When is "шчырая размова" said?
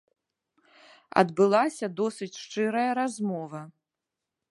2.43-3.61